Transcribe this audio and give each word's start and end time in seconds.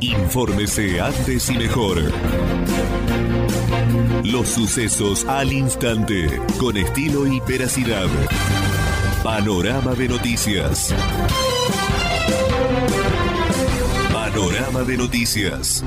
Infórmese 0.00 0.98
antes 0.98 1.50
y 1.50 1.58
mejor. 1.58 1.98
Los 4.24 4.48
sucesos 4.48 5.26
al 5.26 5.52
instante, 5.52 6.40
con 6.58 6.78
estilo 6.78 7.26
y 7.26 7.38
veracidad. 7.40 8.06
Panorama 9.22 9.94
de 9.94 10.08
noticias. 10.08 10.94
Panorama 14.10 14.84
de 14.84 14.96
noticias. 14.96 15.84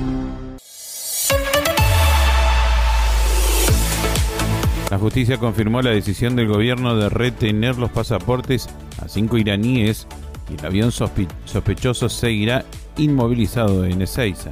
La 4.92 4.98
justicia 4.98 5.38
confirmó 5.38 5.82
la 5.82 5.90
decisión 5.90 6.36
del 6.36 6.46
gobierno 6.46 6.96
de 6.96 7.08
retener 7.08 7.78
los 7.78 7.90
pasaportes 7.90 8.68
a 9.02 9.08
cinco 9.08 9.38
iraníes 9.38 10.06
y 10.48 10.54
el 10.54 10.64
avión 10.64 10.92
sospechoso 10.92 12.08
seguirá 12.08 12.64
inmovilizado 12.96 13.84
en 13.84 14.02
Ezeiza. 14.02 14.50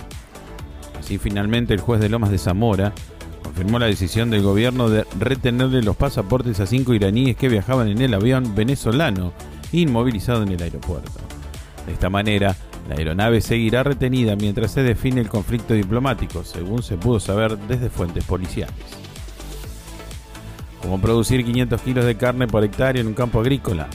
Así 0.98 1.18
finalmente 1.18 1.74
el 1.74 1.80
juez 1.80 2.00
de 2.00 2.08
Lomas 2.08 2.30
de 2.30 2.38
Zamora 2.38 2.92
confirmó 3.42 3.78
la 3.78 3.86
decisión 3.86 4.30
del 4.30 4.42
gobierno 4.42 4.88
de 4.88 5.04
retenerle 5.18 5.82
los 5.82 5.96
pasaportes 5.96 6.60
a 6.60 6.66
cinco 6.66 6.94
iraníes 6.94 7.36
que 7.36 7.48
viajaban 7.48 7.88
en 7.88 8.00
el 8.00 8.14
avión 8.14 8.54
venezolano 8.54 9.32
inmovilizado 9.72 10.42
en 10.42 10.50
el 10.50 10.62
aeropuerto. 10.62 11.10
De 11.86 11.92
esta 11.92 12.08
manera, 12.08 12.56
la 12.88 12.96
aeronave 12.96 13.40
seguirá 13.40 13.82
retenida 13.82 14.36
mientras 14.36 14.72
se 14.72 14.82
define 14.82 15.20
el 15.20 15.28
conflicto 15.28 15.74
diplomático, 15.74 16.44
según 16.44 16.82
se 16.82 16.96
pudo 16.96 17.20
saber 17.20 17.58
desde 17.58 17.90
fuentes 17.90 18.24
policiales. 18.24 18.74
Como 20.80 21.00
producir 21.00 21.44
500 21.44 21.80
kilos 21.82 22.04
de 22.04 22.16
carne 22.16 22.46
por 22.46 22.64
hectárea 22.64 23.00
en 23.00 23.08
un 23.08 23.14
campo 23.14 23.40
agrícola. 23.40 23.88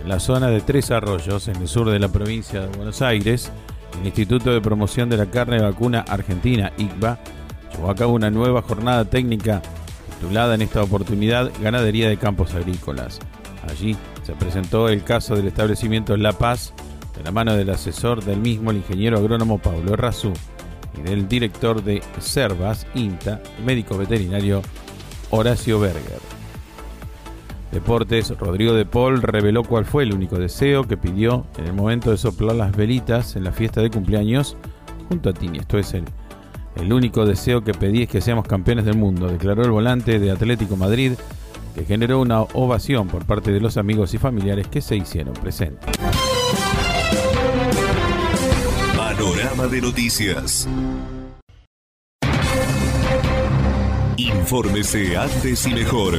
En 0.00 0.08
la 0.08 0.20
zona 0.20 0.48
de 0.48 0.60
Tres 0.60 0.90
Arroyos, 0.90 1.48
en 1.48 1.56
el 1.56 1.68
sur 1.68 1.90
de 1.90 1.98
la 1.98 2.08
provincia 2.08 2.60
de 2.62 2.68
Buenos 2.68 3.02
Aires, 3.02 3.50
el 4.00 4.06
Instituto 4.06 4.52
de 4.52 4.60
Promoción 4.60 5.10
de 5.10 5.18
la 5.18 5.26
Carne 5.26 5.60
Vacuna 5.60 6.04
Argentina, 6.08 6.72
ICVA, 6.78 7.18
llevó 7.72 7.90
a 7.90 7.94
cabo 7.94 8.14
una 8.14 8.30
nueva 8.30 8.62
jornada 8.62 9.04
técnica 9.04 9.60
titulada 10.18 10.54
en 10.54 10.62
esta 10.62 10.82
oportunidad 10.82 11.50
Ganadería 11.62 12.08
de 12.08 12.16
Campos 12.16 12.54
Agrícolas. 12.54 13.20
Allí 13.68 13.96
se 14.22 14.32
presentó 14.32 14.88
el 14.88 15.04
caso 15.04 15.36
del 15.36 15.48
establecimiento 15.48 16.16
La 16.16 16.32
Paz, 16.32 16.72
de 17.16 17.22
la 17.24 17.30
mano 17.30 17.54
del 17.54 17.70
asesor 17.70 18.24
del 18.24 18.40
mismo, 18.40 18.70
el 18.70 18.78
ingeniero 18.78 19.18
agrónomo 19.18 19.58
Pablo 19.58 19.96
Razú, 19.96 20.32
y 20.98 21.02
del 21.02 21.28
director 21.28 21.82
de 21.84 22.02
Cervas, 22.20 22.86
INTA, 22.94 23.40
médico 23.64 23.98
veterinario 23.98 24.62
Horacio 25.30 25.78
Berger. 25.78 26.29
Deportes, 27.72 28.36
Rodrigo 28.36 28.74
de 28.74 28.84
Paul 28.84 29.22
reveló 29.22 29.62
cuál 29.62 29.84
fue 29.84 30.02
el 30.02 30.12
único 30.12 30.36
deseo 30.36 30.84
que 30.84 30.96
pidió 30.96 31.46
en 31.56 31.66
el 31.66 31.72
momento 31.72 32.10
de 32.10 32.16
soplar 32.16 32.56
las 32.56 32.76
velitas 32.76 33.36
en 33.36 33.44
la 33.44 33.52
fiesta 33.52 33.80
de 33.80 33.90
cumpleaños 33.90 34.56
junto 35.08 35.30
a 35.30 35.32
Tini. 35.32 35.58
Esto 35.58 35.78
es 35.78 35.94
el, 35.94 36.04
el 36.76 36.92
único 36.92 37.24
deseo 37.26 37.62
que 37.62 37.72
pedí 37.72 38.02
es 38.02 38.08
que 38.08 38.20
seamos 38.20 38.46
campeones 38.46 38.84
del 38.84 38.96
mundo, 38.96 39.28
declaró 39.28 39.62
el 39.62 39.70
volante 39.70 40.18
de 40.18 40.32
Atlético 40.32 40.76
Madrid, 40.76 41.12
que 41.74 41.84
generó 41.84 42.20
una 42.20 42.42
ovación 42.42 43.06
por 43.06 43.24
parte 43.24 43.52
de 43.52 43.60
los 43.60 43.76
amigos 43.76 44.14
y 44.14 44.18
familiares 44.18 44.66
que 44.66 44.80
se 44.80 44.96
hicieron 44.96 45.34
presentes. 45.34 45.96
Panorama 48.96 49.68
de 49.68 49.80
noticias. 49.80 50.68
Infórmese 54.16 55.16
antes 55.16 55.66
y 55.66 55.74
mejor. 55.74 56.18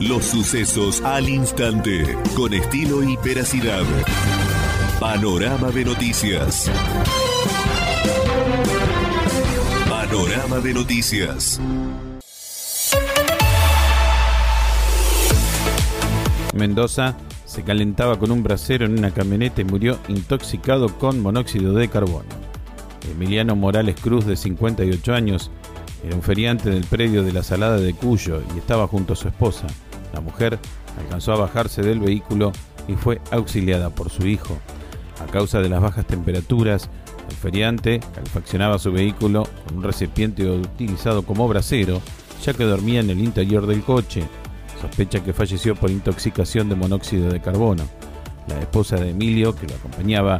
Los 0.00 0.24
sucesos 0.24 1.02
al 1.02 1.28
instante, 1.28 2.16
con 2.34 2.54
estilo 2.54 3.02
y 3.02 3.18
veracidad. 3.18 3.82
Panorama 4.98 5.70
de 5.70 5.84
noticias. 5.84 6.70
Panorama 9.86 10.58
de 10.60 10.72
noticias. 10.72 11.60
Mendoza 16.54 17.18
se 17.44 17.62
calentaba 17.62 18.18
con 18.18 18.30
un 18.30 18.42
brasero 18.42 18.86
en 18.86 18.98
una 18.98 19.10
camioneta 19.10 19.60
y 19.60 19.64
murió 19.64 19.98
intoxicado 20.08 20.98
con 20.98 21.20
monóxido 21.20 21.74
de 21.74 21.88
carbono. 21.88 22.30
Emiliano 23.12 23.54
Morales 23.54 23.96
Cruz, 24.00 24.24
de 24.24 24.36
58 24.36 25.12
años, 25.12 25.50
era 26.02 26.16
un 26.16 26.22
feriante 26.22 26.70
del 26.70 26.84
predio 26.84 27.22
de 27.22 27.34
la 27.34 27.42
Salada 27.42 27.76
de 27.76 27.92
Cuyo 27.92 28.40
y 28.54 28.58
estaba 28.58 28.86
junto 28.86 29.12
a 29.12 29.16
su 29.16 29.28
esposa. 29.28 29.66
La 30.12 30.20
mujer 30.20 30.58
alcanzó 30.98 31.32
a 31.32 31.38
bajarse 31.38 31.82
del 31.82 32.00
vehículo 32.00 32.52
y 32.88 32.94
fue 32.94 33.20
auxiliada 33.30 33.90
por 33.90 34.10
su 34.10 34.26
hijo. 34.26 34.58
A 35.20 35.30
causa 35.30 35.60
de 35.60 35.68
las 35.68 35.80
bajas 35.80 36.06
temperaturas, 36.06 36.88
el 37.28 37.36
feriante 37.36 38.00
calefaccionaba 38.14 38.78
su 38.78 38.90
vehículo 38.92 39.46
con 39.66 39.78
un 39.78 39.82
recipiente 39.84 40.44
utilizado 40.48 41.22
como 41.22 41.46
brasero, 41.46 42.00
ya 42.42 42.54
que 42.54 42.64
dormía 42.64 43.00
en 43.00 43.10
el 43.10 43.20
interior 43.20 43.66
del 43.66 43.82
coche. 43.82 44.24
Sospecha 44.80 45.22
que 45.22 45.34
falleció 45.34 45.76
por 45.76 45.90
intoxicación 45.90 46.68
de 46.68 46.74
monóxido 46.74 47.30
de 47.30 47.40
carbono. 47.40 47.84
La 48.48 48.58
esposa 48.58 48.96
de 48.96 49.10
Emilio, 49.10 49.54
que 49.54 49.66
lo 49.66 49.74
acompañaba, 49.74 50.38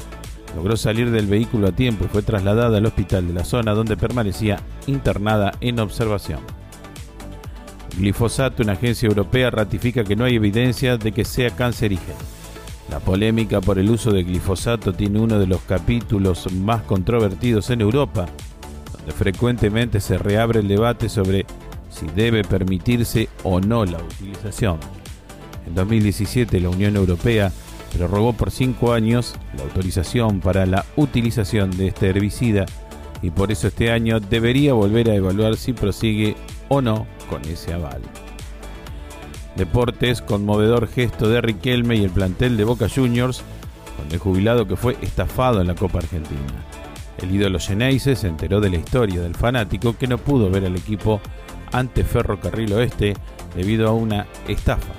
logró 0.57 0.77
salir 0.77 1.11
del 1.11 1.27
vehículo 1.27 1.69
a 1.69 1.73
tiempo 1.73 2.05
y 2.05 2.09
fue 2.09 2.23
trasladada 2.23 2.79
al 2.79 2.87
hospital 2.87 3.29
de 3.29 3.35
la 3.35 3.45
zona 3.45 3.73
donde 3.73 3.97
permanecía 3.97 4.59
internada 4.87 5.53
en 5.61 5.79
observación. 5.79 6.41
Glifosato, 8.01 8.63
una 8.63 8.73
agencia 8.73 9.07
europea, 9.07 9.51
ratifica 9.51 10.05
que 10.05 10.17
no 10.17 10.25
hay 10.25 10.37
evidencia 10.37 10.97
de 10.97 11.13
que 11.13 11.25
sea 11.25 11.51
cancerígeno. 11.51 12.19
La 12.91 12.99
polémica 12.99 13.61
por 13.61 13.79
el 13.79 13.91
uso 13.91 14.11
de 14.11 14.25
glifosato 14.25 14.95
tiene 14.95 15.21
uno 15.21 15.39
de 15.39 15.47
los 15.47 15.61
capítulos 15.61 16.51
más 16.51 16.83
controvertidos 16.83 17.71
en 17.71 17.83
Europa, 17.83 18.27
donde 18.97 19.13
frecuentemente 19.13 20.01
se 20.01 20.19
reabre 20.19 20.61
el 20.61 20.69
debate 20.69 21.09
sobre 21.09 21.45
si 21.91 22.07
debe 22.17 22.43
permitirse 22.43 23.29
o 23.45 23.61
no 23.61 23.85
la 23.85 23.99
utilización. 23.99 24.79
En 25.67 25.75
2017 25.75 26.59
la 26.59 26.71
Unión 26.71 26.97
Europea 26.97 27.53
prorrogó 27.97 28.33
por 28.33 28.51
cinco 28.51 28.93
años 28.93 29.35
la 29.57 29.65
autorización 29.65 30.41
para 30.41 30.65
la 30.65 30.87
utilización 30.97 31.71
de 31.77 31.89
este 31.89 32.09
herbicida 32.09 32.65
y 33.23 33.31
por 33.31 33.53
eso 33.53 33.69
este 33.69 33.93
año 33.93 34.21
debería 34.21 34.73
volver 34.73 35.11
a 35.11 35.15
evaluar 35.15 35.57
si 35.57 35.75
prosigue 35.75 36.35
o 36.71 36.81
no 36.81 37.07
con 37.29 37.45
ese 37.45 37.75
aval. 37.75 38.01
Deportes, 39.57 40.23
conmovedor 40.23 40.89
gesto 40.89 41.29
de 41.29 41.41
Riquelme 41.41 41.97
y 41.97 42.05
el 42.05 42.11
plantel 42.11 42.57
de 42.57 42.65
Boca 42.65 42.89
Juniors, 42.89 43.43
con 43.97 44.11
el 44.11 44.19
jubilado 44.19 44.67
que 44.67 44.77
fue 44.77 44.97
estafado 45.03 45.61
en 45.61 45.67
la 45.67 45.75
Copa 45.75 45.99
Argentina. 45.99 46.65
El 47.19 47.35
ídolo 47.35 47.59
Geneise 47.59 48.17
se 48.17 48.29
enteró 48.29 48.61
de 48.61 48.71
la 48.71 48.77
historia 48.77 49.21
del 49.21 49.35
fanático 49.35 49.99
que 49.99 50.07
no 50.07 50.17
pudo 50.17 50.49
ver 50.49 50.65
al 50.65 50.77
equipo 50.77 51.21
ante 51.73 52.05
Ferrocarril 52.05 52.73
Oeste 52.73 53.15
debido 53.55 53.89
a 53.89 53.93
una 53.93 54.27
estafa. 54.49 54.95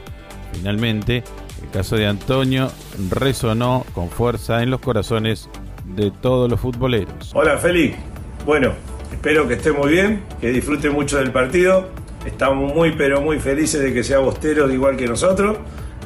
Finalmente, 0.51 1.23
el 1.63 1.69
caso 1.69 1.95
de 1.95 2.07
Antonio 2.07 2.69
resonó 3.09 3.85
con 3.93 4.09
fuerza 4.09 4.61
en 4.61 4.69
los 4.69 4.81
corazones 4.81 5.49
de 5.85 6.11
todos 6.11 6.49
los 6.49 6.59
futboleros. 6.59 7.31
Hola 7.33 7.57
Félix, 7.57 7.97
bueno, 8.45 8.73
espero 9.11 9.47
que 9.47 9.55
esté 9.55 9.71
muy 9.71 9.91
bien, 9.91 10.23
que 10.39 10.51
disfrute 10.51 10.89
mucho 10.89 11.17
del 11.17 11.31
partido. 11.31 11.89
Estamos 12.25 12.73
muy 12.73 12.91
pero 12.93 13.21
muy 13.21 13.39
felices 13.39 13.81
de 13.81 13.93
que 13.93 14.03
sea 14.03 14.19
Bostero 14.19 14.71
igual 14.71 14.97
que 14.97 15.07
nosotros. 15.07 15.57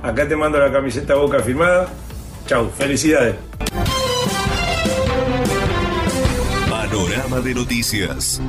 Acá 0.04 0.28
te 0.28 0.36
mando 0.36 0.60
la 0.60 0.72
camiseta 0.72 1.16
Boca 1.16 1.40
firmada. 1.40 1.90
Chau, 2.46 2.70
felicidades. 2.70 3.36
Panorama 6.70 7.40
de 7.40 7.56
noticias. 7.56 8.42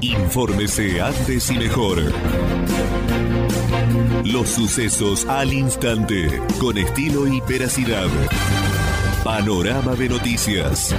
Infórmese 0.00 1.00
antes 1.00 1.50
y 1.50 1.58
mejor. 1.58 1.98
Los 4.24 4.48
sucesos 4.48 5.26
al 5.26 5.52
instante, 5.52 6.40
con 6.58 6.78
estilo 6.78 7.26
y 7.26 7.40
veracidad. 7.42 8.08
Panorama 9.24 9.94
de 9.94 10.06
noticias. 10.10 10.94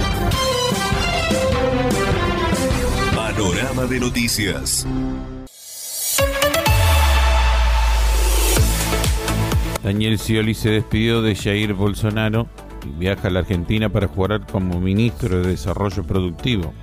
Panorama 3.14 3.84
de 3.84 4.00
noticias. 4.00 4.84
Daniel 9.84 10.18
Scioli 10.18 10.54
se 10.54 10.70
despidió 10.70 11.22
de 11.22 11.36
Jair 11.36 11.72
Bolsonaro 11.74 12.48
y 12.84 12.98
viaja 12.98 13.28
a 13.28 13.30
la 13.30 13.38
Argentina 13.38 13.90
para 13.90 14.08
jugar 14.08 14.44
como 14.44 14.80
ministro 14.80 15.40
de 15.40 15.50
Desarrollo 15.50 16.02
Productivo. 16.02 16.74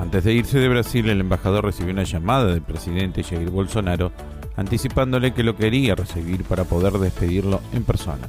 Antes 0.00 0.24
de 0.24 0.34
irse 0.34 0.58
de 0.58 0.68
Brasil, 0.68 1.08
el 1.08 1.20
embajador 1.20 1.64
recibió 1.64 1.92
una 1.92 2.02
llamada 2.02 2.46
del 2.46 2.62
presidente 2.62 3.22
Jair 3.22 3.50
Bolsonaro 3.50 4.10
anticipándole 4.56 5.32
que 5.32 5.44
lo 5.44 5.54
quería 5.54 5.94
recibir 5.94 6.42
para 6.42 6.64
poder 6.64 6.94
despedirlo 6.94 7.60
en 7.72 7.84
persona. 7.84 8.26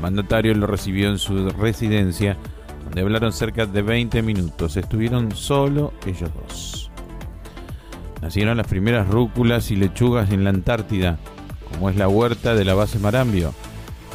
Mandatario 0.00 0.54
lo 0.54 0.66
recibió 0.66 1.08
en 1.08 1.18
su 1.18 1.48
residencia, 1.50 2.36
donde 2.84 3.02
hablaron 3.02 3.32
cerca 3.32 3.66
de 3.66 3.82
20 3.82 4.22
minutos. 4.22 4.76
Estuvieron 4.76 5.32
solo 5.32 5.92
ellos 6.06 6.30
dos. 6.34 6.90
Nacieron 8.22 8.56
las 8.56 8.66
primeras 8.66 9.08
rúculas 9.08 9.70
y 9.70 9.76
lechugas 9.76 10.30
en 10.30 10.44
la 10.44 10.50
Antártida, 10.50 11.18
como 11.70 11.88
es 11.90 11.96
la 11.96 12.08
huerta 12.08 12.54
de 12.54 12.64
la 12.64 12.74
base 12.74 12.98
Marambio. 12.98 13.54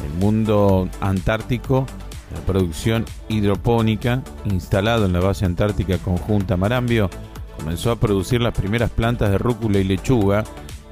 El 0.04 0.18
mundo 0.20 0.88
antártico, 1.00 1.86
la 2.34 2.40
producción 2.40 3.04
hidropónica 3.28 4.22
instalado 4.44 5.06
en 5.06 5.12
la 5.12 5.20
base 5.20 5.44
antártica 5.44 5.98
conjunta 5.98 6.56
Marambio, 6.56 7.10
comenzó 7.56 7.90
a 7.90 7.98
producir 7.98 8.40
las 8.40 8.54
primeras 8.54 8.90
plantas 8.90 9.30
de 9.30 9.38
rúcula 9.38 9.78
y 9.78 9.84
lechuga 9.84 10.44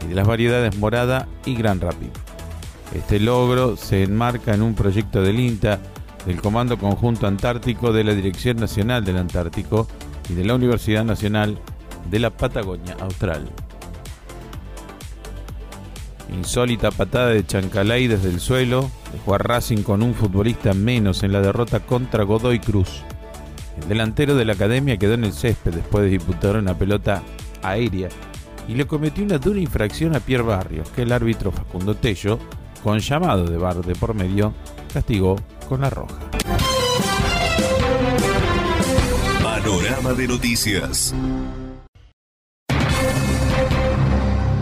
y 0.05 0.08
de 0.08 0.14
las 0.14 0.26
variedades 0.26 0.76
morada 0.79 1.29
y 1.44 1.55
gran 1.55 1.81
rápido. 1.81 2.12
Este 2.92 3.20
logro 3.20 3.76
se 3.76 4.02
enmarca 4.02 4.54
en 4.54 4.62
un 4.62 4.75
proyecto 4.75 5.22
del 5.22 5.40
INTA, 5.40 5.81
del 6.26 6.40
Comando 6.40 6.78
Conjunto 6.78 7.26
Antártico 7.26 7.92
de 7.92 8.04
la 8.04 8.14
Dirección 8.14 8.56
Nacional 8.56 9.04
del 9.04 9.16
Antártico 9.16 9.86
y 10.28 10.34
de 10.34 10.44
la 10.44 10.54
Universidad 10.54 11.04
Nacional 11.04 11.58
de 12.10 12.19
la 12.19 12.31
Patagonia 12.31 12.96
Austral. 13.00 13.48
Insólita 16.32 16.90
patada 16.90 17.28
de 17.28 17.46
Chancalay 17.46 18.06
desde 18.06 18.31
el 18.31 18.40
suelo 18.40 18.90
dejó 19.12 19.34
a 19.34 19.38
Racing 19.38 19.82
con 19.82 20.02
un 20.02 20.14
futbolista 20.14 20.72
menos 20.72 21.22
en 21.22 21.32
la 21.32 21.40
derrota 21.40 21.81
contra 21.81 22.25
Godoy 22.25 22.58
Cruz. 22.58 23.02
El 23.81 23.88
delantero 23.88 24.34
de 24.34 24.44
la 24.44 24.54
academia 24.54 24.96
quedó 24.96 25.14
en 25.14 25.25
el 25.25 25.32
césped 25.32 25.75
después 25.75 26.04
de 26.04 26.10
disputar 26.10 26.56
una 26.56 26.76
pelota 26.76 27.22
aérea 27.62 28.08
y 28.66 28.75
le 28.75 28.86
cometió 28.86 29.25
una 29.25 29.38
dura 29.38 29.60
infracción 29.60 30.14
a 30.16 30.20
Pierre 30.20 30.44
Barrios, 30.44 30.88
que 30.90 31.02
el 31.02 31.12
árbitro 31.12 31.52
Facundo 31.52 31.94
Tello, 31.94 32.38
con 32.84 32.98
llamado 32.98 33.46
de 33.46 33.56
bar 33.56 33.82
de 33.82 33.94
por 33.94 34.14
medio, 34.14 34.52
castigó 34.92 35.36
con 35.69 35.81
la 35.81 35.88
roja. 35.88 36.14
Panorama 39.42 40.12
de 40.12 40.28
noticias. 40.28 41.14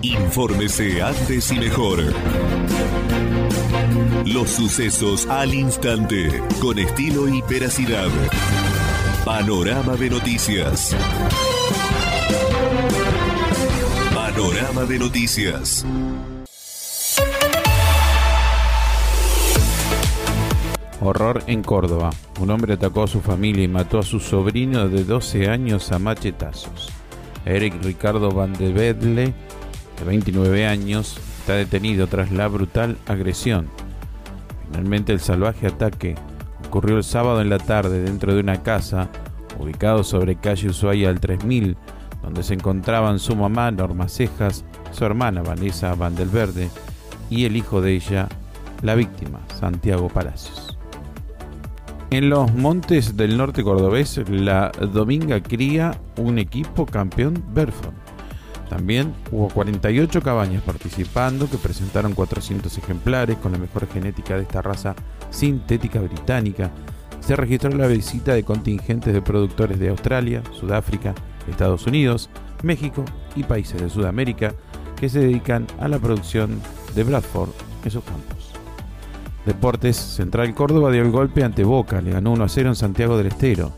Infórmese 0.03 1.03
antes 1.03 1.51
y 1.51 1.59
mejor. 1.59 1.99
Los 4.25 4.51
sucesos 4.51 5.27
al 5.27 5.53
instante, 5.53 6.43
con 6.61 6.79
estilo 6.79 7.29
y 7.29 7.43
veracidad. 7.43 8.09
Panorama 9.25 9.97
de 9.97 10.11
noticias. 10.11 10.97
Panorama 14.15 14.85
de 14.85 14.99
noticias. 15.01 15.85
Horror 21.05 21.43
en 21.49 21.63
Córdoba. 21.63 22.11
Un 22.41 22.51
hombre 22.51 22.75
atacó 22.75 23.03
a 23.03 23.09
su 23.09 23.21
familia 23.21 23.65
y 23.65 23.69
mató 23.69 23.99
a 23.99 24.05
su 24.05 24.21
sobrino 24.21 24.89
de 24.89 25.05
12 25.05 25.49
años 25.49 25.91
a 25.91 25.99
machetazos. 25.99 26.91
Eric 27.45 27.83
Ricardo 27.83 28.31
Van 28.31 28.53
de 28.53 28.73
Bedle, 28.73 29.35
de 29.99 30.05
29 30.05 30.67
años, 30.67 31.19
está 31.41 31.55
detenido 31.55 32.07
tras 32.07 32.31
la 32.31 32.47
brutal 32.47 32.97
agresión. 33.07 33.69
Finalmente 34.69 35.13
el 35.13 35.21
salvaje 35.21 35.67
ataque 35.67 36.15
ocurrió 36.67 36.97
el 36.97 37.05
sábado 37.05 37.41
en 37.41 37.51
la 37.51 37.59
tarde 37.59 38.01
dentro 38.01 38.33
de 38.33 38.41
una 38.41 38.63
casa 38.63 39.11
ubicado 39.59 40.05
sobre 40.05 40.37
calle 40.37 40.69
Ushuaia 40.69 41.09
al 41.09 41.21
3000, 41.21 41.77
donde 42.23 42.45
se 42.45 42.55
encontraban 42.55 43.19
su 43.19 43.35
mamá 43.35 43.71
Norma 43.73 44.09
Cejas, 44.09 44.65
su 44.93 45.05
hermana 45.05 45.43
Vanessa 45.43 45.95
Vandelverde 45.95 46.71
y 47.29 47.45
el 47.45 47.57
hijo 47.57 47.81
de 47.81 47.95
ella, 47.95 48.29
la 48.83 48.95
víctima, 48.95 49.41
Santiago 49.59 50.09
Palacios. 50.09 50.72
En 52.13 52.29
los 52.29 52.53
montes 52.53 53.17
del 53.17 53.39
norte 53.39 53.65
cordobés, 53.65 54.21
la 54.29 54.71
Dominga 54.71 55.43
cría 55.43 55.99
un 56.19 56.39
equipo 56.39 56.85
campeón 56.85 57.43
Berfon. 57.55 57.95
También 58.69 59.15
hubo 59.31 59.49
48 59.49 60.21
cabañas 60.21 60.63
participando 60.63 61.49
que 61.49 61.57
presentaron 61.57 62.13
400 62.13 62.77
ejemplares 62.77 63.39
con 63.39 63.53
la 63.53 63.57
mejor 63.57 63.89
genética 63.89 64.37
de 64.37 64.43
esta 64.43 64.61
raza 64.61 64.95
sintética 65.31 66.01
británica. 66.01 66.71
Se 67.21 67.35
registró 67.35 67.71
la 67.71 67.87
visita 67.87 68.35
de 68.35 68.45
contingentes 68.45 69.15
de 69.15 69.23
productores 69.23 69.79
de 69.79 69.89
Australia, 69.89 70.43
Sudáfrica, 70.53 71.15
Estados 71.49 71.87
Unidos, 71.87 72.29
México 72.63 73.07
y 73.37 73.45
países 73.45 73.81
de 73.81 73.89
Sudamérica 73.89 74.53
que 75.01 75.09
se 75.09 75.21
dedican 75.21 75.67
a 75.81 75.89
la 75.89 75.99
producción 75.99 76.61
de 76.95 77.05
Bradford 77.05 77.53
en 77.83 77.91
sus 77.91 78.05
campos. 78.05 78.42
Deportes 79.47 79.97
Central 79.97 80.55
Córdoba 80.55 80.93
dio 80.93 81.03
el 81.03 81.11
golpe 81.11 81.43
ante 81.43 81.65
Boca, 81.65 82.01
le 82.01 82.13
ganó 82.13 82.33
1 82.33 82.45
a 82.45 82.49
0 82.49 82.69
en 82.71 82.77
Santiago 82.77 83.17
del 83.17 83.27
Estero. 83.27 83.73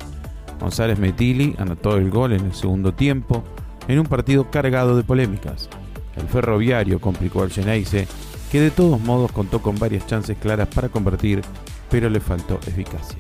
González 0.61 0.99
Metili 0.99 1.55
anotó 1.59 1.97
el 1.97 2.11
gol 2.11 2.33
en 2.33 2.45
el 2.45 2.55
segundo 2.55 2.93
tiempo 2.93 3.43
en 3.89 3.99
un 3.99 4.07
partido 4.07 4.51
cargado 4.51 4.97
de 4.97 5.03
polémicas. 5.03 5.69
El 6.17 6.29
ferroviario 6.29 7.01
complicó 7.01 7.43
al 7.43 7.51
Geneise, 7.51 8.07
que 8.53 8.61
de 8.61 8.71
todos 8.71 9.01
modos 9.01 9.33
contó 9.33 9.61
con 9.63 9.79
varias 9.79 10.07
chances 10.07 10.37
claras 10.39 10.69
para 10.69 10.89
convertir, 10.89 11.43
pero 11.91 12.09
le 12.09 12.21
faltó 12.21 12.61
eficacia. 12.67 13.19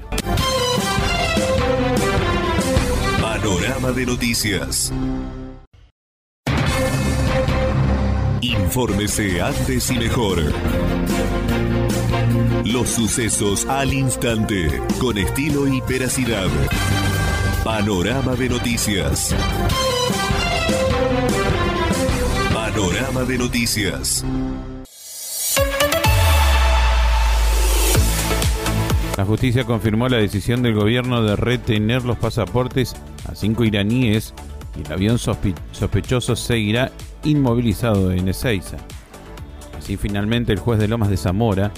Panorama 3.21 3.93
de 3.93 4.07
noticias. 4.07 4.93
Infórmese 8.41 9.41
antes 9.41 9.91
y 9.91 9.99
mejor. 9.99 10.39
Los 12.65 12.89
sucesos 12.89 13.67
al 13.67 13.93
instante, 13.93 14.81
con 14.99 15.19
estilo 15.19 15.69
y 15.69 15.83
veracidad. 15.83 16.47
Panorama 17.63 18.35
de 18.37 18.49
noticias. 18.49 19.35
Panorama 22.55 23.25
de 23.25 23.37
noticias. 23.37 24.25
La 29.19 29.27
justicia 29.27 29.65
confirmó 29.65 30.09
la 30.09 30.17
decisión 30.17 30.63
del 30.63 30.75
gobierno 30.75 31.23
de 31.23 31.37
retener 31.37 32.03
los 32.05 32.17
pasaportes 32.17 32.97
a 33.31 33.35
cinco 33.35 33.65
iraníes 33.65 34.33
y 34.75 34.87
el 34.87 34.93
avión 34.93 35.19
sospechoso 35.19 36.35
seguirá 36.35 36.93
inmovilizado 37.25 38.11
en 38.11 38.29
Ezeiza. 38.29 38.79
Así 39.77 39.99
finalmente 39.99 40.51
el 40.51 40.61
juez 40.61 40.79
de 40.79 40.89
Lomas 40.89 41.11
de 41.11 41.19
Zamora 41.19 41.71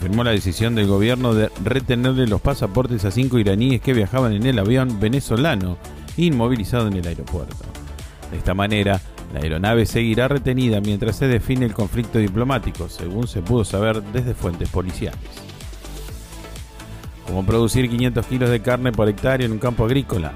confirmó 0.00 0.24
la 0.24 0.30
decisión 0.30 0.74
del 0.74 0.86
gobierno 0.86 1.34
de 1.34 1.50
retenerle 1.62 2.26
los 2.26 2.40
pasaportes 2.40 3.04
a 3.04 3.10
cinco 3.10 3.38
iraníes 3.38 3.82
que 3.82 3.92
viajaban 3.92 4.32
en 4.32 4.46
el 4.46 4.58
avión 4.58 4.98
venezolano 4.98 5.76
inmovilizado 6.16 6.88
en 6.88 6.94
el 6.94 7.06
aeropuerto. 7.06 7.54
De 8.30 8.38
esta 8.38 8.54
manera, 8.54 8.98
la 9.34 9.40
aeronave 9.40 9.84
seguirá 9.84 10.26
retenida 10.26 10.80
mientras 10.80 11.16
se 11.16 11.28
define 11.28 11.66
el 11.66 11.74
conflicto 11.74 12.18
diplomático, 12.18 12.88
según 12.88 13.28
se 13.28 13.42
pudo 13.42 13.62
saber 13.62 14.02
desde 14.02 14.32
fuentes 14.32 14.70
policiales. 14.70 15.20
Como 17.26 17.44
producir 17.44 17.90
500 17.90 18.24
kilos 18.24 18.48
de 18.48 18.62
carne 18.62 18.92
por 18.92 19.06
hectárea 19.06 19.44
en 19.44 19.52
un 19.52 19.58
campo 19.58 19.84
agrícola. 19.84 20.32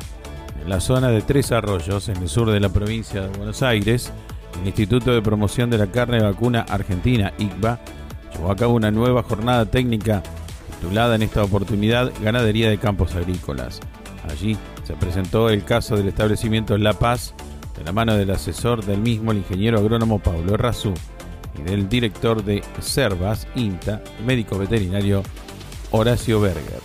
En 0.63 0.69
la 0.69 0.81
zona 0.81 1.09
de 1.09 1.23
Tres 1.23 1.53
Arroyos, 1.53 2.11
en 2.11 2.19
el 2.19 2.29
sur 2.29 2.51
de 2.51 2.61
la 2.61 2.69
provincia 2.69 3.23
de 3.23 3.39
Buenos 3.39 3.63
Aires, 3.63 4.13
el 4.61 4.67
Instituto 4.67 5.15
de 5.15 5.23
Promoción 5.23 5.71
de 5.71 5.79
la 5.79 5.87
Carne 5.87 6.23
Vacuna 6.23 6.67
Argentina, 6.69 7.33
ICVA, 7.39 7.81
llevó 8.35 8.51
a 8.51 8.57
cabo 8.57 8.75
una 8.75 8.91
nueva 8.91 9.23
jornada 9.23 9.67
técnica 9.67 10.23
titulada 10.71 11.15
en 11.15 11.23
esta 11.23 11.43
oportunidad 11.43 12.13
Ganadería 12.23 12.69
de 12.69 12.79
Campos 12.79 13.15
Agrícolas. 13.15 13.81
Allí 14.31 14.57
se 14.85 14.95
presentó 14.95 15.49
el 15.49 15.65
caso 15.65 15.97
del 15.97 16.09
establecimiento 16.09 16.77
La 16.79 16.95
Paz 16.95 17.35
de 17.77 17.85
la 17.85 17.93
mano 17.93 18.15
del 18.15 18.31
asesor 18.31 18.85
del 18.85 19.01
mismo, 19.01 19.33
el 19.33 19.39
ingeniero 19.39 19.79
agrónomo 19.79 20.19
Pablo 20.19 20.55
Errazú, 20.55 20.95
y 21.59 21.63
del 21.63 21.89
director 21.89 22.45
de 22.45 22.63
Cervas, 22.81 23.47
INTA, 23.55 24.03
médico 24.27 24.59
veterinario 24.59 25.23
Horacio 25.91 26.41
Berger. 26.41 26.81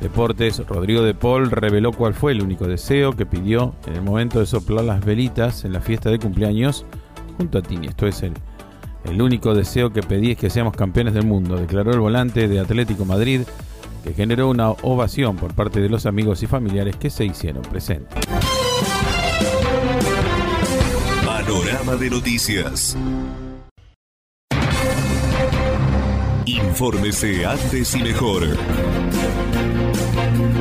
Deportes, 0.00 0.58
Rodrigo 0.66 1.02
de 1.02 1.14
Paul 1.14 1.50
reveló 1.50 1.92
cuál 1.92 2.12
fue 2.12 2.32
el 2.32 2.42
único 2.42 2.66
deseo 2.66 3.12
que 3.12 3.24
pidió 3.24 3.74
en 3.86 3.94
el 3.94 4.02
momento 4.02 4.40
de 4.40 4.46
soplar 4.46 4.84
las 4.84 5.04
velitas 5.04 5.64
en 5.64 5.72
la 5.72 5.80
fiesta 5.80 6.10
de 6.10 6.18
cumpleaños 6.18 6.84
junto 7.36 7.58
a 7.58 7.62
Tini. 7.62 7.86
Esto 7.86 8.08
es 8.08 8.24
el, 8.24 8.32
el 9.04 9.20
único 9.20 9.54
deseo 9.54 9.92
que 9.92 10.02
pedí 10.02 10.32
es 10.32 10.38
que 10.38 10.50
seamos 10.50 10.74
campeones 10.76 11.14
del 11.14 11.26
mundo, 11.26 11.56
declaró 11.56 11.92
el 11.92 12.00
volante 12.00 12.48
de 12.48 12.60
Atlético 12.60 13.04
Madrid, 13.04 13.42
que 14.04 14.14
generó 14.14 14.48
una 14.48 14.70
ovación 14.70 15.36
por 15.36 15.54
parte 15.54 15.80
de 15.80 15.88
los 15.88 16.06
amigos 16.06 16.42
y 16.42 16.46
familiares 16.46 16.96
que 16.96 17.10
se 17.10 17.24
hicieron 17.24 17.62
presentes. 17.62 18.24
Panorama 21.24 21.96
de 21.96 22.10
noticias. 22.10 22.96
Infórmese 26.46 27.46
antes 27.46 27.94
y 27.94 28.02
mejor. 28.02 28.42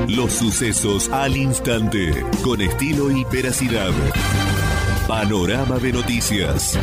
Los 0.07 0.33
sucesos 0.33 1.09
al 1.09 1.37
instante, 1.37 2.25
con 2.43 2.61
estilo 2.61 3.09
y 3.11 3.23
veracidad. 3.31 3.91
Panorama 5.07 5.77
de 5.79 5.93
noticias. 5.93 6.77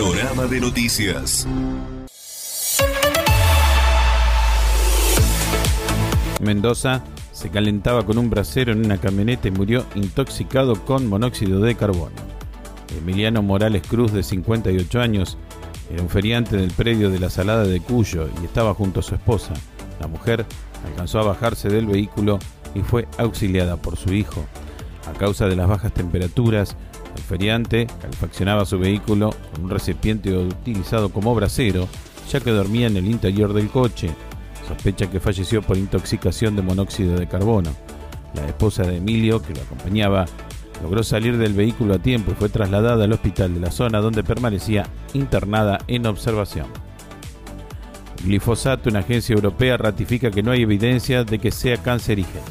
Panorama 0.00 0.46
de 0.46 0.60
noticias. 0.60 1.46
Mendoza 6.40 7.04
se 7.32 7.50
calentaba 7.50 8.06
con 8.06 8.16
un 8.16 8.30
brasero 8.30 8.72
en 8.72 8.82
una 8.82 8.96
camioneta 8.96 9.48
y 9.48 9.50
murió 9.50 9.84
intoxicado 9.94 10.86
con 10.86 11.06
monóxido 11.06 11.60
de 11.60 11.74
carbono. 11.74 12.16
Emiliano 12.96 13.42
Morales 13.42 13.82
Cruz, 13.86 14.10
de 14.14 14.22
58 14.22 15.02
años, 15.02 15.36
era 15.92 16.02
un 16.02 16.08
feriante 16.08 16.56
del 16.56 16.70
predio 16.70 17.10
de 17.10 17.20
la 17.20 17.28
Salada 17.28 17.64
de 17.64 17.80
Cuyo 17.80 18.26
y 18.40 18.46
estaba 18.46 18.72
junto 18.72 19.00
a 19.00 19.02
su 19.02 19.14
esposa. 19.14 19.52
La 20.00 20.06
mujer 20.06 20.46
alcanzó 20.86 21.18
a 21.18 21.24
bajarse 21.24 21.68
del 21.68 21.84
vehículo 21.84 22.38
y 22.74 22.80
fue 22.80 23.06
auxiliada 23.18 23.76
por 23.76 23.98
su 23.98 24.14
hijo. 24.14 24.46
A 25.06 25.12
causa 25.12 25.46
de 25.46 25.56
las 25.56 25.68
bajas 25.68 25.92
temperaturas, 25.92 26.74
el 27.20 27.26
feriante 27.26 27.86
calefaccionaba 28.00 28.64
su 28.64 28.78
vehículo 28.78 29.34
con 29.52 29.64
un 29.64 29.70
recipiente 29.70 30.34
utilizado 30.36 31.10
como 31.10 31.34
brasero, 31.34 31.86
ya 32.30 32.40
que 32.40 32.50
dormía 32.50 32.86
en 32.86 32.96
el 32.96 33.06
interior 33.06 33.52
del 33.52 33.68
coche. 33.68 34.10
Sospecha 34.66 35.10
que 35.10 35.20
falleció 35.20 35.62
por 35.62 35.76
intoxicación 35.76 36.56
de 36.56 36.62
monóxido 36.62 37.16
de 37.16 37.28
carbono. 37.28 37.70
La 38.34 38.46
esposa 38.46 38.84
de 38.84 38.96
Emilio, 38.96 39.42
que 39.42 39.54
lo 39.54 39.62
acompañaba, 39.62 40.26
logró 40.82 41.02
salir 41.02 41.36
del 41.36 41.52
vehículo 41.52 41.94
a 41.94 41.98
tiempo 41.98 42.32
y 42.32 42.34
fue 42.34 42.48
trasladada 42.48 43.04
al 43.04 43.12
hospital 43.12 43.54
de 43.54 43.60
la 43.60 43.70
zona 43.70 44.00
donde 44.00 44.24
permanecía 44.24 44.86
internada 45.12 45.78
en 45.88 46.06
observación. 46.06 46.66
Glifosato, 48.24 48.88
una 48.90 49.00
agencia 49.00 49.34
europea, 49.34 49.76
ratifica 49.76 50.30
que 50.30 50.42
no 50.42 50.52
hay 50.52 50.62
evidencia 50.62 51.24
de 51.24 51.38
que 51.38 51.50
sea 51.50 51.76
cancerígeno. 51.76 52.44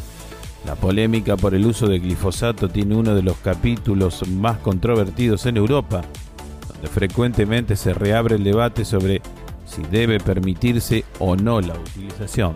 La 0.66 0.76
polémica 0.76 1.38
por 1.38 1.56
el 1.56 1.66
uso 1.66 1.88
de 1.88 2.00
glifosato 2.00 2.70
tiene 2.70 2.96
uno 2.96 3.16
de 3.16 3.24
los 3.24 3.38
capítulos 3.38 4.28
más 4.28 4.58
controvertidos 4.58 5.46
en 5.46 5.58
Europa, 5.58 6.02
donde 6.68 6.88
frecuentemente 6.88 7.76
se 7.76 7.94
reabre 7.94 8.36
el 8.36 8.44
debate 8.44 8.86
sobre 8.86 9.22
si 9.66 9.82
debe 9.84 10.20
permitirse 10.20 11.06
o 11.20 11.36
no 11.36 11.62
la 11.62 11.74
utilización. 11.74 12.54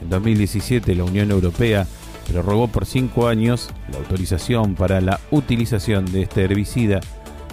En 0.00 0.10
2017 0.10 0.94
la 0.94 1.04
Unión 1.04 1.30
Europea 1.30 1.86
prorrogó 2.30 2.68
por 2.68 2.86
cinco 2.86 3.26
años 3.26 3.70
la 3.90 3.98
autorización 3.98 4.74
para 4.74 5.00
la 5.00 5.20
utilización 5.30 6.04
de 6.06 6.22
este 6.22 6.44
herbicida 6.44 7.00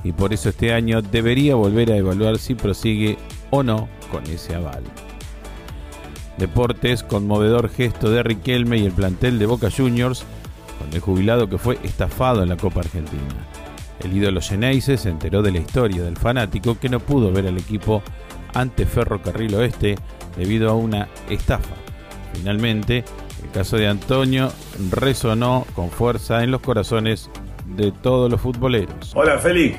y 0.03 0.11
por 0.11 0.33
eso 0.33 0.49
este 0.49 0.73
año 0.73 1.01
debería 1.01 1.55
volver 1.55 1.91
a 1.91 1.97
evaluar 1.97 2.37
si 2.37 2.53
prosigue 2.53 3.17
o 3.49 3.63
no 3.63 3.87
con 4.11 4.23
ese 4.27 4.53
aval. 4.53 4.83
Deportes, 6.37 7.03
conmovedor 7.03 7.69
gesto 7.69 8.09
de 8.09 8.21
Riquelme 8.23 8.77
y 8.77 8.85
el 8.85 8.91
plantel 8.91 9.39
de 9.39 9.45
Boca 9.45 9.69
Juniors 9.71 10.25
con 10.77 10.93
el 10.93 10.99
jubilado 10.99 11.47
que 11.49 11.57
fue 11.57 11.79
estafado 11.83 12.43
en 12.43 12.49
la 12.49 12.57
Copa 12.57 12.81
Argentina. 12.81 13.47
El 14.03 14.15
ídolo 14.15 14.41
Geneise 14.41 14.97
se 14.97 15.09
enteró 15.09 15.41
de 15.41 15.51
la 15.51 15.59
historia 15.59 16.03
del 16.03 16.17
fanático 16.17 16.77
que 16.77 16.89
no 16.89 16.99
pudo 16.99 17.31
ver 17.31 17.47
al 17.47 17.57
equipo 17.57 18.03
ante 18.53 18.85
Ferrocarril 18.85 19.55
Oeste 19.55 19.95
debido 20.37 20.69
a 20.69 20.75
una 20.75 21.07
estafa. 21.29 21.75
Finalmente, 22.33 23.05
el 23.43 23.51
caso 23.51 23.77
de 23.77 23.87
Antonio 23.87 24.51
resonó 24.91 25.65
con 25.73 25.89
fuerza 25.89 26.43
en 26.43 26.51
los 26.51 26.61
corazones 26.61 27.29
de 27.77 27.91
todos 27.91 28.29
los 28.29 28.41
futboleros. 28.41 29.13
Hola 29.15 29.39
Félix, 29.39 29.77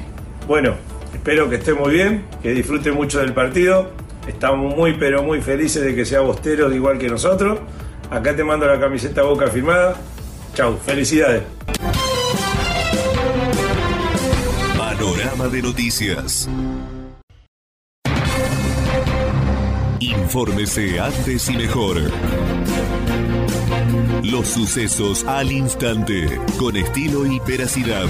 bueno, 0.49 0.75
espero 1.13 1.49
que 1.51 1.57
esté 1.57 1.75
muy 1.75 1.93
bien, 1.93 2.25
que 2.43 2.53
disfrute 2.53 2.93
mucho 2.93 3.21
del 3.21 3.35
partido. 3.35 3.91
Estamos 4.27 4.75
muy 4.75 4.95
pero 4.95 5.23
muy 5.23 5.41
felices 5.41 5.83
de 5.83 5.95
que 5.95 6.05
sea 6.05 6.21
Bostero 6.21 6.73
igual 6.73 6.99
que 6.99 7.09
nosotros. 7.09 7.59
Acá 8.11 8.35
te 8.35 8.45
mando 8.45 8.67
la 8.67 8.79
camiseta 8.79 9.23
Boca 9.23 9.49
firmada. 9.49 9.97
Chau, 10.55 10.77
felicidades. 10.79 11.43
Panorama 14.77 15.49
de 15.49 15.63
noticias. 15.63 16.49
Infórmese 20.01 20.99
antes 21.01 21.49
y 21.49 21.57
mejor. 21.57 21.97
Los 24.23 24.49
sucesos 24.49 25.25
al 25.25 25.53
instante, 25.53 26.41
con 26.59 26.77
estilo 26.77 27.27
y 27.27 27.39
veracidad. 27.47 28.07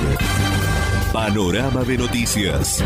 Panorama 1.13 1.85
de 1.85 1.99
noticias. 1.99 2.83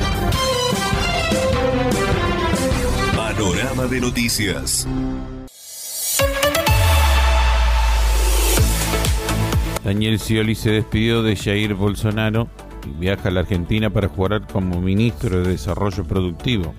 Panorama 3.41 3.87
de 3.87 4.03
noticias. 4.03 4.87
Daniel 9.83 10.19
Scioli 10.19 10.55
se 10.55 10.73
despidió 10.73 11.23
de 11.23 11.37
Jair 11.37 11.73
Bolsonaro 11.73 12.49
y 12.85 13.01
viaja 13.01 13.31
a 13.31 13.33
la 13.33 13.41
Argentina 13.41 13.89
para 13.89 14.09
jugar 14.09 14.47
como 14.47 14.83
ministro 14.83 15.39
de 15.43 15.53
Desarrollo 15.53 16.05
Productivo. 16.05 16.75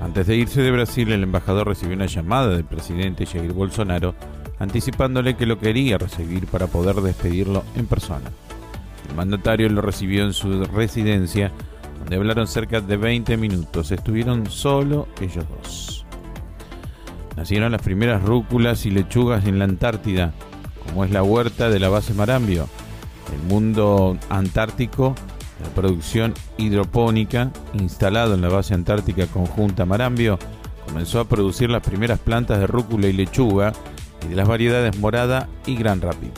Antes 0.00 0.28
de 0.28 0.36
irse 0.36 0.62
de 0.62 0.70
Brasil, 0.70 1.10
el 1.10 1.24
embajador 1.24 1.66
recibió 1.66 1.96
una 1.96 2.06
llamada 2.06 2.50
del 2.50 2.64
presidente 2.64 3.26
Jair 3.26 3.52
Bolsonaro 3.52 4.14
anticipándole 4.60 5.34
que 5.34 5.46
lo 5.46 5.58
quería 5.58 5.98
recibir 5.98 6.46
para 6.46 6.68
poder 6.68 6.94
despedirlo 7.02 7.64
en 7.74 7.86
persona. 7.86 8.30
El 9.08 9.16
mandatario 9.16 9.68
lo 9.68 9.80
recibió 9.80 10.22
en 10.22 10.32
su 10.32 10.62
residencia, 10.66 11.50
donde 11.98 12.16
hablaron 12.16 12.46
cerca 12.46 12.80
de 12.80 12.96
20 12.96 13.36
minutos. 13.36 13.90
Estuvieron 13.90 14.50
solo 14.50 15.08
ellos 15.20 15.44
dos. 15.48 16.06
Nacieron 17.36 17.72
las 17.72 17.82
primeras 17.82 18.22
rúculas 18.22 18.84
y 18.84 18.90
lechugas 18.90 19.46
en 19.46 19.58
la 19.58 19.64
Antártida, 19.64 20.32
como 20.86 21.04
es 21.04 21.10
la 21.10 21.22
huerta 21.22 21.70
de 21.70 21.78
la 21.78 21.88
base 21.88 22.14
Marambio. 22.14 22.68
El 23.32 23.48
mundo 23.48 24.16
antártico, 24.30 25.14
la 25.62 25.68
producción 25.70 26.34
hidropónica, 26.56 27.52
instalado 27.74 28.34
en 28.34 28.40
la 28.40 28.48
base 28.48 28.74
antártica 28.74 29.26
conjunta 29.26 29.84
Marambio, 29.84 30.38
comenzó 30.86 31.20
a 31.20 31.28
producir 31.28 31.70
las 31.70 31.82
primeras 31.82 32.18
plantas 32.18 32.58
de 32.58 32.66
rúcula 32.66 33.06
y 33.06 33.12
lechuga 33.12 33.72
y 34.24 34.28
de 34.28 34.36
las 34.36 34.48
variedades 34.48 34.98
morada 34.98 35.48
y 35.66 35.76
gran 35.76 36.00
rápido. 36.00 36.32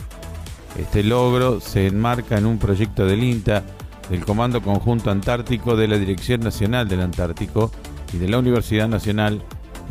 Este 0.77 1.03
logro 1.03 1.59
se 1.59 1.87
enmarca 1.87 2.37
en 2.37 2.45
un 2.45 2.57
proyecto 2.57 3.05
del 3.05 3.23
INTA, 3.23 3.63
del 4.11 4.25
Comando 4.25 4.61
Conjunto 4.61 5.09
Antártico 5.09 5.77
de 5.77 5.87
la 5.87 5.97
Dirección 5.97 6.41
Nacional 6.41 6.89
del 6.89 6.99
Antártico 6.99 7.71
y 8.13 8.17
de 8.17 8.27
la 8.27 8.39
Universidad 8.39 8.89
Nacional 8.89 9.41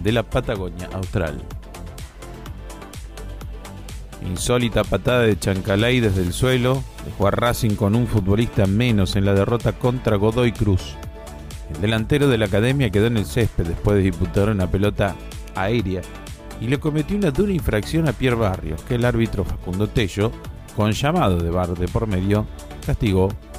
de 0.02 0.12
la 0.12 0.22
Patagonia 0.22 0.90
Austral. 0.92 1.40
Insólita 4.28 4.84
patada 4.84 5.22
de 5.22 5.38
Chancalay 5.38 6.00
desde 6.00 6.20
el 6.20 6.34
suelo 6.34 6.84
dejó 7.06 7.28
a 7.28 7.30
Racing 7.30 7.76
con 7.76 7.94
un 7.94 8.06
futbolista 8.06 8.66
menos 8.66 9.16
en 9.16 9.24
la 9.24 9.32
derrota 9.32 9.72
contra 9.72 10.16
Godoy 10.16 10.52
Cruz. 10.52 10.96
El 11.74 11.80
delantero 11.80 12.28
de 12.28 12.36
la 12.36 12.44
academia 12.44 12.90
quedó 12.90 13.06
en 13.06 13.16
el 13.16 13.24
césped 13.24 13.66
después 13.66 13.96
de 13.96 14.02
disputar 14.02 14.50
una 14.50 14.70
pelota 14.70 15.16
aérea 15.54 16.02
y 16.60 16.66
le 16.66 16.78
cometió 16.78 17.16
una 17.16 17.30
dura 17.30 17.52
infracción 17.52 18.06
a 18.06 18.12
Pierre 18.12 18.36
Barrios, 18.36 18.82
que 18.82 18.96
el 18.96 19.06
árbitro 19.06 19.46
Facundo 19.46 19.88
Tello, 19.88 20.30
con 20.76 20.92
llamado 20.92 21.38
de 21.38 21.48
bar 21.48 21.70
de 21.70 21.88
por 21.88 22.06
medio, 22.06 22.44
castigó 22.84 23.30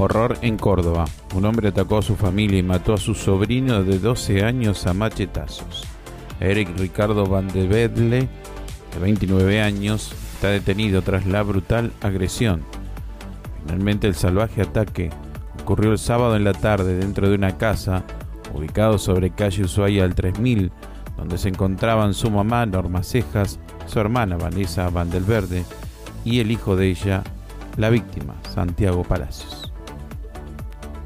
Horror 0.00 0.38
en 0.42 0.56
Córdoba. 0.56 1.04
Un 1.34 1.44
hombre 1.44 1.68
atacó 1.68 1.98
a 1.98 2.02
su 2.02 2.16
familia 2.16 2.58
y 2.58 2.62
mató 2.62 2.94
a 2.94 2.98
su 2.98 3.14
sobrino 3.14 3.84
de 3.84 3.98
12 3.98 4.44
años 4.44 4.86
a 4.86 4.94
machetazos. 4.94 5.84
Eric 6.40 6.70
Ricardo 6.78 7.26
Van 7.26 7.48
de 7.48 7.66
Bedle, 7.66 8.28
de 8.92 8.98
29 9.00 9.60
años, 9.60 10.12
está 10.34 10.48
detenido 10.48 11.02
tras 11.02 11.26
la 11.26 11.42
brutal 11.42 11.92
agresión. 12.00 12.62
Finalmente 13.62 14.06
el 14.06 14.14
salvaje 14.14 14.62
ataque 14.62 15.10
ocurrió 15.62 15.92
el 15.92 15.98
sábado 15.98 16.34
en 16.36 16.44
la 16.44 16.54
tarde 16.54 16.96
dentro 16.96 17.28
de 17.28 17.34
una 17.34 17.58
casa 17.58 18.04
ubicado 18.54 18.98
sobre 18.98 19.30
calle 19.30 19.64
Ushuaia 19.64 20.04
al 20.04 20.14
3000 20.14 20.72
donde 21.20 21.36
se 21.36 21.50
encontraban 21.50 22.14
su 22.14 22.30
mamá 22.30 22.64
Norma 22.64 23.02
Cejas, 23.02 23.58
su 23.86 24.00
hermana 24.00 24.38
Vanessa 24.38 24.88
Vandelverde 24.88 25.64
y 26.24 26.40
el 26.40 26.50
hijo 26.50 26.76
de 26.76 26.88
ella, 26.88 27.22
la 27.76 27.90
víctima, 27.90 28.34
Santiago 28.54 29.04
Palacios. 29.04 29.69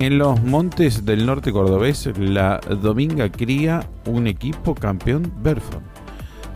En 0.05 0.19
los 0.19 0.43
montes 0.43 1.07
del 1.07 1.25
norte 1.25 1.51
cordobés, 1.51 2.11
la 2.19 2.61
Dominga 2.61 3.33
cría 3.33 3.89
un 4.05 4.27
equipo 4.27 4.75
campeón 4.75 5.33
Berfon. 5.43 5.81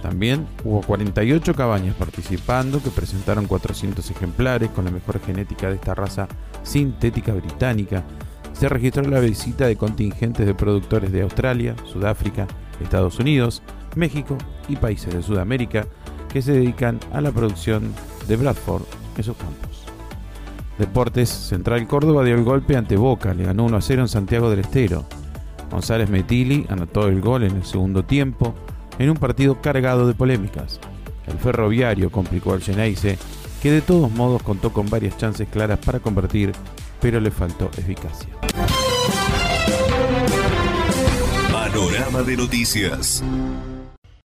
También 0.03 0.47
hubo 0.65 0.83
48 0.83 1.55
cabañas 1.55 1.95
participando 1.95 2.83
que 2.83 2.91
presentaron 2.91 3.47
400 3.47 4.11
ejemplares 4.11 4.69
con 4.69 4.85
la 4.85 4.91
mejor 4.91 5.19
genética 5.25 5.71
de 5.71 5.77
esta 5.77 5.95
raza 5.95 6.29
sintética 6.63 7.33
británica. 7.33 8.05
Se 8.53 8.69
registró 8.69 9.03
la 9.05 9.19
visita 9.19 9.67
de 9.67 9.77
contingentes 9.77 10.45
de 10.45 10.53
productores 10.53 11.11
de 11.11 11.23
Australia, 11.23 11.75
Sudáfrica, 11.91 12.47
Estados 12.83 13.19
Unidos, 13.19 13.63
México 13.97 14.37
y 14.69 14.77
países 14.77 15.15
de 15.15 15.23
Sudamérica 15.23 15.87
que 16.31 16.43
se 16.43 16.53
dedican 16.53 17.01
a 17.15 17.23
la 17.23 17.33
producción 17.33 17.95
de 18.29 18.37
Bradford 18.37 18.83
en 19.17 19.25
sus 19.25 19.39
campos. 19.39 19.68
Deportes 20.79 21.29
Central 21.29 21.87
Córdoba 21.89 22.25
dio 22.25 22.37
el 22.37 22.45
golpe 22.45 22.77
ante 22.77 22.97
Boca, 22.97 23.35
le 23.35 23.45
ganó 23.45 23.65
1 23.65 23.77
a 23.77 23.81
0 23.81 24.03
en 24.03 24.09
Santiago 24.09 24.49
del 24.49 24.61
Estero. 24.61 25.05
González 25.71 26.09
Metili 26.09 26.67
anotó 26.69 27.09
el 27.09 27.21
gol 27.21 27.43
en 27.43 27.57
el 27.57 27.65
segundo 27.65 28.05
tiempo 28.05 28.55
en 28.99 29.11
un 29.11 29.17
partido 29.17 29.61
cargado 29.61 30.07
de 30.07 30.15
polémicas. 30.15 30.79
El 31.27 31.39
ferroviario 31.39 32.11
complicó 32.11 32.53
al 32.53 32.63
Geneise, 32.63 33.19
que 33.61 33.73
de 33.73 33.83
todos 33.83 34.11
modos 34.13 34.43
contó 34.43 34.73
con 34.73 34.89
varias 34.89 35.17
chances 35.19 35.49
claras 35.49 35.81
para 35.81 35.99
convertir, 35.99 36.53
pero 37.01 37.21
le 37.21 37.31
faltó 37.31 37.71
eficacia. 37.77 38.29
Panorama 41.53 42.23
de 42.23 42.37
noticias. 42.37 43.23